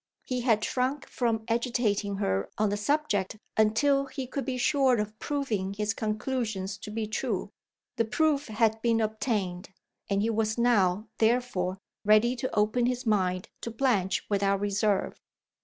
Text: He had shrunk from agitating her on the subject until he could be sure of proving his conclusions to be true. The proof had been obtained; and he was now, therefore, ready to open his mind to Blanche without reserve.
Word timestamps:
He 0.23 0.41
had 0.41 0.63
shrunk 0.63 1.07
from 1.07 1.43
agitating 1.47 2.15
her 2.15 2.49
on 2.57 2.69
the 2.69 2.75
subject 2.75 3.37
until 3.55 4.07
he 4.07 4.25
could 4.25 4.45
be 4.45 4.57
sure 4.57 4.99
of 4.99 5.19
proving 5.19 5.73
his 5.75 5.93
conclusions 5.93 6.79
to 6.79 6.89
be 6.89 7.05
true. 7.05 7.51
The 7.97 8.05
proof 8.05 8.47
had 8.47 8.81
been 8.81 8.99
obtained; 8.99 9.69
and 10.09 10.23
he 10.23 10.31
was 10.31 10.57
now, 10.57 11.07
therefore, 11.19 11.77
ready 12.03 12.35
to 12.37 12.55
open 12.57 12.87
his 12.87 13.05
mind 13.05 13.49
to 13.61 13.69
Blanche 13.69 14.25
without 14.27 14.59
reserve. 14.59 15.21